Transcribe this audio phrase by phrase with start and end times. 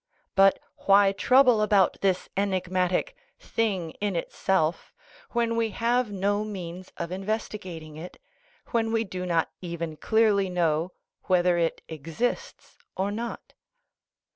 [0.33, 0.57] But
[0.87, 2.53] why trouble about this 380 CONCLUSION
[3.11, 4.95] enigmatic "thing in itself"
[5.33, 8.17] when we have no means of investigating it,
[8.71, 10.91] when we do not even clearly know
[11.25, 13.53] whether it exists or not?